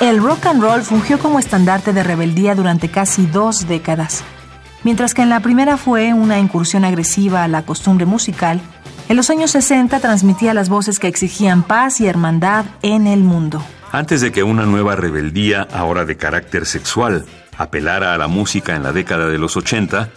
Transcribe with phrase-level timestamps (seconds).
[0.00, 4.22] El rock and roll fungió como estandarte de rebeldía durante casi dos décadas.
[4.84, 8.60] Mientras que en la primera fue una incursión agresiva a la costumbre musical,
[9.08, 13.60] en los años 60 transmitía las voces que exigían paz y hermandad en el mundo.
[13.90, 17.24] Antes de que una nueva rebeldía, ahora de carácter sexual,
[17.56, 20.10] apelara a la música en la década de los 80,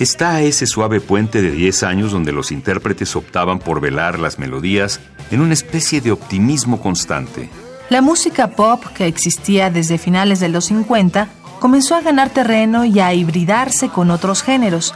[0.00, 4.98] está ese suave puente de 10 años donde los intérpretes optaban por velar las melodías
[5.30, 7.48] en una especie de optimismo constante.
[7.90, 11.28] La música pop, que existía desde finales de los 50,
[11.58, 14.94] comenzó a ganar terreno y a hibridarse con otros géneros.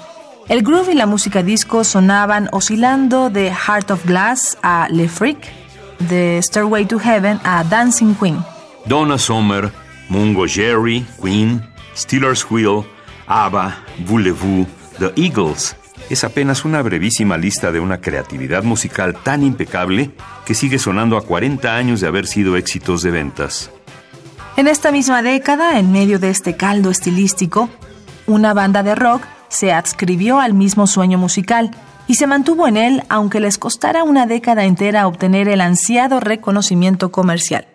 [0.48, 5.38] El groove y la música disco sonaban oscilando de Heart of Glass a Le Freak,
[6.00, 8.44] de Stairway to Heaven a Dancing Queen.
[8.84, 9.72] Donna Summer,
[10.10, 12.84] Mungo Jerry, Queen, Steelers Wheel,
[13.26, 13.74] ABBA,
[14.06, 14.66] Voulez-Vous,
[14.98, 15.76] The Eagles.
[16.10, 20.10] Es apenas una brevísima lista de una creatividad musical tan impecable
[20.44, 23.70] que sigue sonando a 40 años de haber sido éxitos de ventas.
[24.56, 27.70] En esta misma década, en medio de este caldo estilístico,
[28.26, 31.70] una banda de rock se adscribió al mismo sueño musical
[32.06, 37.10] y se mantuvo en él aunque les costara una década entera obtener el ansiado reconocimiento
[37.10, 37.66] comercial.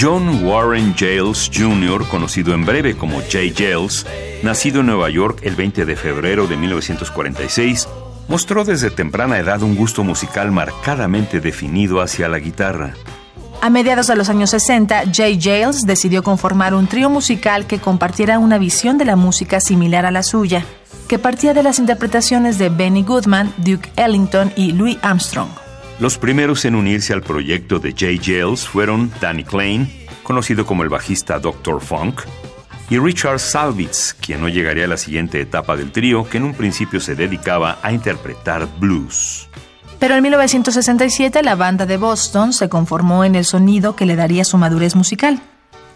[0.00, 4.06] John Warren Jales Jr., conocido en breve como Jay Jales,
[4.44, 7.88] nacido en Nueva York el 20 de febrero de 1946,
[8.28, 12.94] mostró desde temprana edad un gusto musical marcadamente definido hacia la guitarra.
[13.60, 18.38] A mediados de los años 60, Jay Jales decidió conformar un trío musical que compartiera
[18.38, 20.64] una visión de la música similar a la suya,
[21.08, 25.48] que partía de las interpretaciones de Benny Goodman, Duke Ellington y Louis Armstrong.
[26.00, 29.90] Los primeros en unirse al proyecto de Jay Jales fueron Danny Klein,
[30.22, 31.80] conocido como el bajista Dr.
[31.80, 32.20] Funk,
[32.88, 36.54] y Richard Salvitz, quien no llegaría a la siguiente etapa del trío, que en un
[36.54, 39.48] principio se dedicaba a interpretar blues.
[39.98, 44.44] Pero en 1967 la banda de Boston se conformó en el sonido que le daría
[44.44, 45.40] su madurez musical,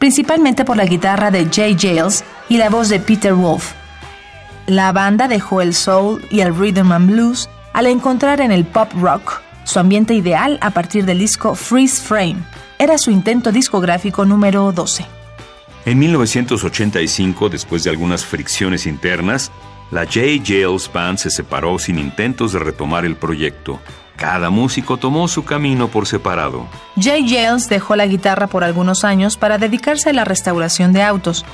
[0.01, 3.73] principalmente por la guitarra de Jay Jales y la voz de Peter Wolf.
[4.67, 8.93] La banda dejó el soul y el rhythm and blues al encontrar en el pop
[9.01, 12.37] rock su ambiente ideal a partir del disco Freeze Frame.
[12.79, 15.07] Era su intento discográfico número 12.
[15.85, 19.51] En 1985, después de algunas fricciones internas,
[19.91, 20.21] la J.
[20.45, 23.81] Jales Band se separó sin intentos de retomar el proyecto.
[24.17, 26.67] Cada músico tomó su camino por separado.
[27.01, 31.45] Jay Jales dejó la guitarra por algunos años para dedicarse a la restauración de autos.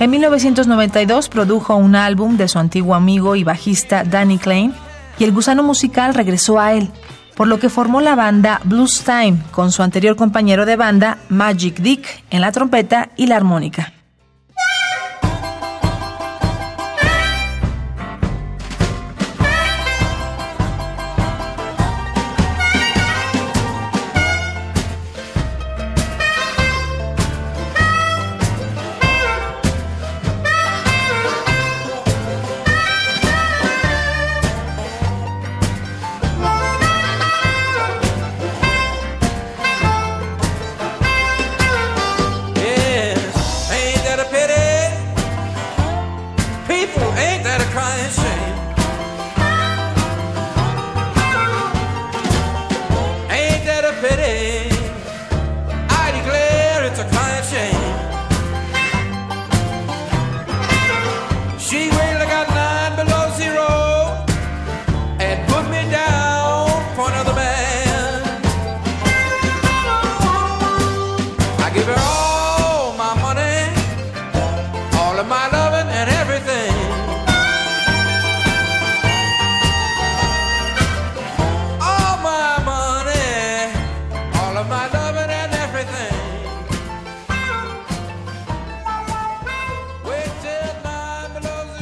[0.00, 4.74] En 1992 produjo un álbum de su antiguo amigo y bajista Danny Klein
[5.18, 6.90] y el gusano musical regresó a él
[7.36, 11.78] por lo que formó la banda Blues Time con su anterior compañero de banda Magic
[11.78, 13.92] Dick en la trompeta y la armónica.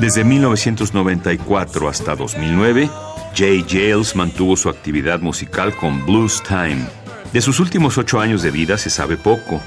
[0.04, 2.90] Desde 1994 hasta 2009,
[3.34, 6.84] Jay Jales mantuvo su actividad musical con Blues Time.
[7.32, 9.62] De sus últimos ocho años de vida se sabe poco,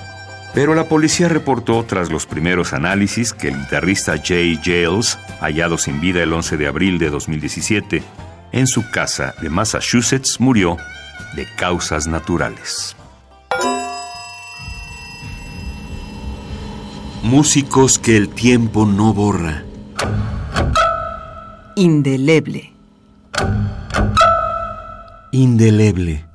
[0.54, 6.00] Pero la policía reportó tras los primeros análisis que el guitarrista Jay Jales, hallado sin
[6.00, 8.04] vida el 11 de abril de 2017,
[8.51, 10.78] en su casa de Massachusetts murió
[11.36, 12.95] de causas naturales.
[17.24, 19.67] Músicos que el tiempo no borra.
[21.78, 22.74] Indeleble.
[25.32, 26.27] Indeleble.